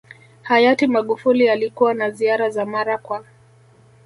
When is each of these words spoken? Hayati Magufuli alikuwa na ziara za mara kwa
Hayati 0.41 0.87
Magufuli 0.87 1.49
alikuwa 1.49 1.93
na 1.93 2.11
ziara 2.11 2.49
za 2.49 2.65
mara 2.65 2.97
kwa 2.97 3.25